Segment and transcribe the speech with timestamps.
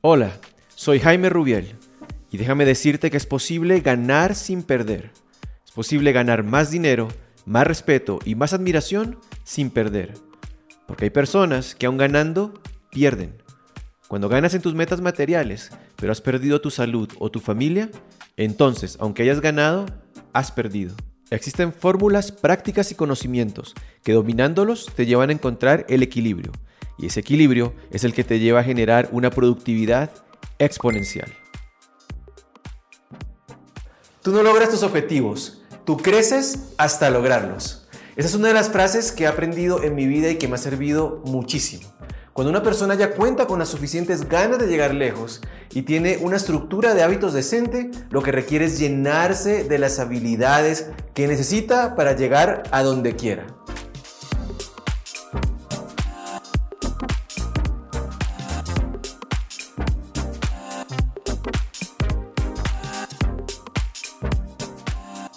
[0.00, 0.38] Hola,
[0.76, 1.74] soy Jaime Rubiel
[2.30, 5.10] y déjame decirte que es posible ganar sin perder.
[5.66, 7.08] Es posible ganar más dinero,
[7.46, 10.14] más respeto y más admiración sin perder.
[10.86, 12.54] Porque hay personas que aun ganando,
[12.92, 13.42] pierden.
[14.06, 17.90] Cuando ganas en tus metas materiales, pero has perdido tu salud o tu familia,
[18.36, 19.86] entonces, aunque hayas ganado,
[20.32, 20.94] has perdido.
[21.30, 23.74] Existen fórmulas, prácticas y conocimientos
[24.04, 26.52] que dominándolos te llevan a encontrar el equilibrio
[26.98, 30.10] y ese equilibrio es el que te lleva a generar una productividad
[30.58, 31.32] exponencial.
[34.22, 37.88] Tú no logras tus objetivos, tú creces hasta lograrlos.
[38.16, 40.56] Esa es una de las frases que he aprendido en mi vida y que me
[40.56, 41.88] ha servido muchísimo.
[42.32, 45.40] Cuando una persona ya cuenta con las suficientes ganas de llegar lejos
[45.72, 50.86] y tiene una estructura de hábitos decente, lo que requiere es llenarse de las habilidades
[51.14, 53.46] que necesita para llegar a donde quiera.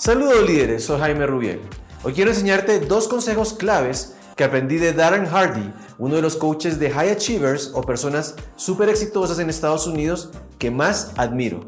[0.00, 1.60] Saludos líderes, soy Jaime Rubiel.
[2.04, 6.78] Hoy quiero enseñarte dos consejos claves que aprendí de Darren Hardy, uno de los coaches
[6.78, 11.66] de High Achievers o personas súper exitosas en Estados Unidos que más admiro.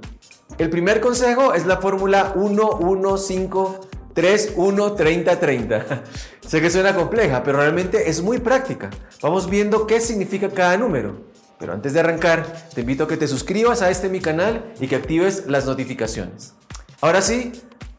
[0.57, 3.81] El primer consejo es la fórmula 1 5
[4.15, 6.03] 3 1 30 30.
[6.49, 8.89] sé que suena compleja, pero realmente es muy práctica.
[9.21, 11.31] Vamos viendo qué significa cada número.
[11.59, 14.89] Pero antes de arrancar, te invito a que te suscribas a este mi canal y
[14.89, 16.55] que actives las notificaciones.
[17.03, 17.53] Ahora sí,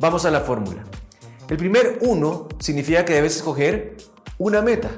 [0.03, 0.83] Vamos a la fórmula.
[1.49, 3.95] El primer uno significa que debes escoger
[4.37, 4.89] una meta,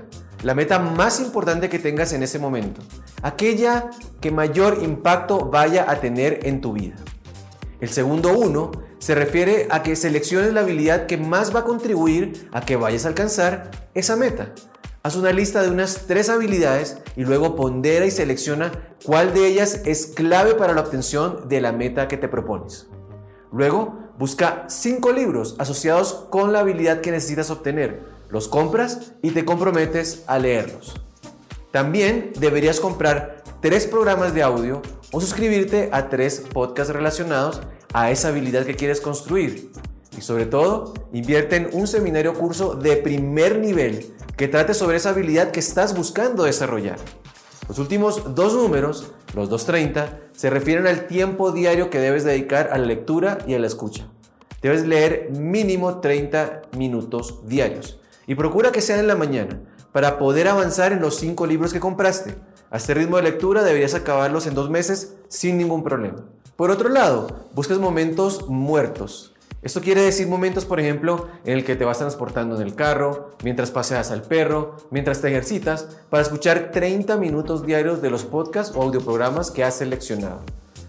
[0.42, 2.82] la meta más importante que tengas en ese momento,
[3.22, 6.96] aquella que mayor impacto vaya a tener en tu vida.
[7.80, 12.50] El segundo uno se refiere a que selecciones la habilidad que más va a contribuir
[12.52, 14.54] a que vayas a alcanzar esa meta.
[15.04, 18.72] Haz una lista de unas tres habilidades y luego pondera y selecciona
[19.04, 22.88] cuál de ellas es clave para la obtención de la meta que te propones.
[23.56, 28.02] Luego, Busca cinco libros asociados con la habilidad que necesitas obtener.
[28.30, 30.96] Los compras y te comprometes a leerlos.
[31.72, 37.60] También deberías comprar tres programas de audio o suscribirte a tres podcasts relacionados
[37.92, 39.70] a esa habilidad que quieres construir.
[40.18, 44.96] Y sobre todo, invierte en un seminario o curso de primer nivel que trate sobre
[44.96, 47.00] esa habilidad que estás buscando desarrollar.
[47.68, 52.78] Los últimos dos números, los 230, se refieren al tiempo diario que debes dedicar a
[52.78, 54.08] la lectura y a la escucha.
[54.62, 59.62] Debes leer mínimo 30 minutos diarios y procura que sea en la mañana
[59.92, 62.36] para poder avanzar en los 5 libros que compraste.
[62.70, 66.26] A este ritmo de lectura deberías acabarlos en dos meses sin ningún problema.
[66.56, 69.35] Por otro lado, buscas momentos muertos,
[69.66, 73.32] esto quiere decir momentos, por ejemplo, en el que te vas transportando en el carro,
[73.44, 78.76] mientras paseas al perro, mientras te ejercitas, para escuchar 30 minutos diarios de los podcasts
[78.76, 80.42] o audioprogramas que has seleccionado.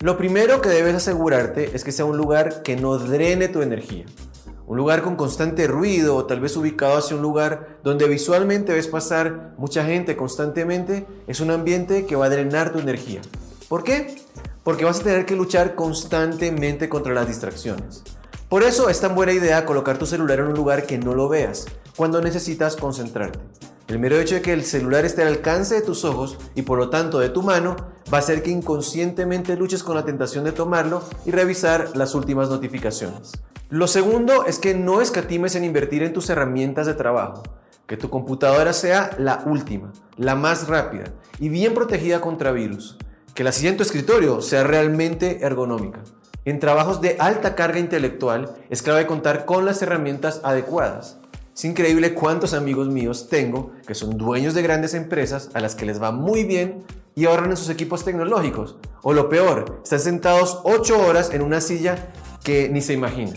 [0.00, 4.04] Lo primero que debes asegurarte es que sea un lugar que no drene tu energía.
[4.66, 8.88] Un lugar con constante ruido o tal vez ubicado hacia un lugar donde visualmente ves
[8.88, 13.20] pasar mucha gente constantemente es un ambiente que va a drenar tu energía.
[13.68, 14.16] ¿Por qué?
[14.64, 18.02] Porque vas a tener que luchar constantemente contra las distracciones.
[18.48, 21.28] Por eso es tan buena idea colocar tu celular en un lugar que no lo
[21.28, 21.66] veas,
[21.96, 23.40] cuando necesitas concentrarte.
[23.88, 26.78] El mero hecho de que el celular esté al alcance de tus ojos y por
[26.78, 27.76] lo tanto de tu mano
[28.12, 32.48] va a hacer que inconscientemente luches con la tentación de tomarlo y revisar las últimas
[32.48, 33.32] notificaciones.
[33.68, 37.42] Lo segundo es que no escatimes en invertir en tus herramientas de trabajo.
[37.86, 41.04] Que tu computadora sea la última, la más rápida
[41.38, 42.96] y bien protegida contra virus.
[43.34, 46.00] Que la silla en tu escritorio sea realmente ergonómica.
[46.44, 51.18] En trabajos de alta carga intelectual es clave contar con las herramientas adecuadas.
[51.54, 55.84] Es increíble cuántos amigos míos tengo que son dueños de grandes empresas a las que
[55.84, 56.82] les va muy bien
[57.14, 58.76] y ahorran en sus equipos tecnológicos.
[59.02, 62.10] O lo peor, están sentados 8 horas en una silla
[62.42, 63.34] que ni se imaginan.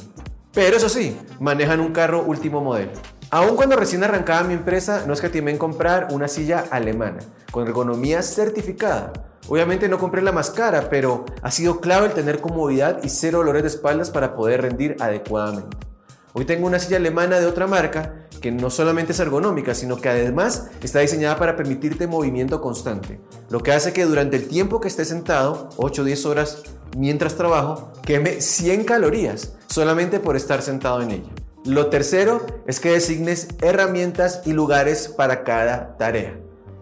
[0.54, 2.92] Pero eso sí, manejan un carro último modelo.
[3.32, 7.20] Aún cuando recién arrancaba mi empresa, no es que en comprar una silla alemana,
[7.52, 9.12] con ergonomía certificada.
[9.50, 13.40] Obviamente no compré la más cara, pero ha sido clave el tener comodidad y cero
[13.40, 15.85] dolores de espaldas para poder rendir adecuadamente.
[16.38, 20.10] Hoy tengo una silla alemana de otra marca que no solamente es ergonómica, sino que
[20.10, 24.90] además está diseñada para permitirte movimiento constante, lo que hace que durante el tiempo que
[24.90, 26.64] estés sentado, 8 o 10 horas
[26.98, 31.30] mientras trabajo queme 100 calorías solamente por estar sentado en ella.
[31.64, 36.38] Lo tercero es que designes herramientas y lugares para cada tarea.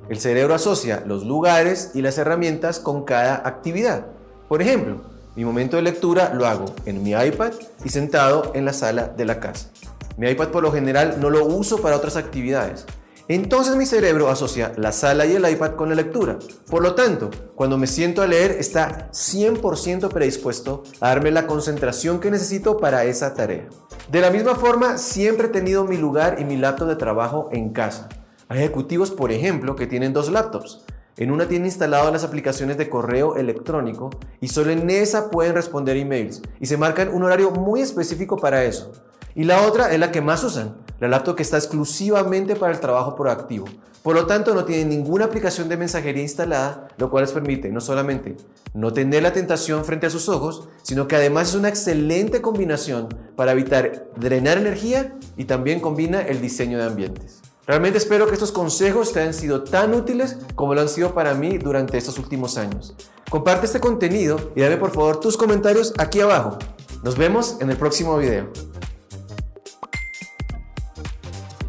[0.09, 4.07] El cerebro asocia los lugares y las herramientas con cada actividad.
[4.49, 7.53] Por ejemplo, mi momento de lectura lo hago en mi iPad
[7.83, 9.69] y sentado en la sala de la casa.
[10.17, 12.85] Mi iPad por lo general no lo uso para otras actividades.
[13.29, 16.37] Entonces mi cerebro asocia la sala y el iPad con la lectura.
[16.69, 22.19] Por lo tanto, cuando me siento a leer está 100% predispuesto a darme la concentración
[22.19, 23.69] que necesito para esa tarea.
[24.11, 27.71] De la misma forma, siempre he tenido mi lugar y mi laptop de trabajo en
[27.71, 28.09] casa.
[28.49, 30.83] Hay ejecutivos, por ejemplo, que tienen dos laptops.
[31.17, 34.09] En una tienen instalado las aplicaciones de correo electrónico
[34.41, 38.63] y solo en esa pueden responder emails y se marcan un horario muy específico para
[38.63, 38.91] eso.
[39.35, 42.79] Y la otra es la que más usan, la laptop que está exclusivamente para el
[42.79, 43.65] trabajo proactivo.
[44.01, 47.79] Por lo tanto, no tiene ninguna aplicación de mensajería instalada, lo cual les permite no
[47.79, 48.35] solamente
[48.73, 53.07] no tener la tentación frente a sus ojos, sino que además es una excelente combinación
[53.35, 57.42] para evitar drenar energía y también combina el diseño de ambientes.
[57.65, 61.33] Realmente espero que estos consejos te hayan sido tan útiles como lo han sido para
[61.33, 62.93] mí durante estos últimos años.
[63.29, 66.59] Comparte este contenido y dame por favor tus comentarios aquí abajo.
[67.03, 68.51] Nos vemos en el próximo video.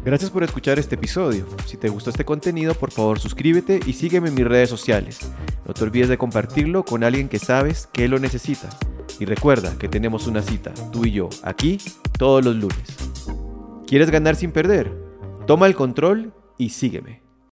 [0.03, 1.47] Gracias por escuchar este episodio.
[1.65, 5.19] Si te gustó este contenido, por favor suscríbete y sígueme en mis redes sociales.
[5.65, 8.69] No te olvides de compartirlo con alguien que sabes que lo necesita.
[9.17, 11.79] Y recuerda que tenemos una cita, tú y yo, aquí,
[12.19, 12.95] todos los lunes.
[13.87, 15.04] ¿Quieres ganar sin perder?
[15.45, 17.24] Toma el control y sígueme.